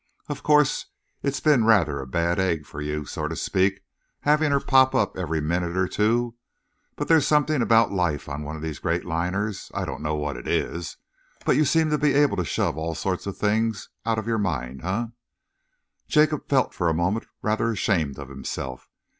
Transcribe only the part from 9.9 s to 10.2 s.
know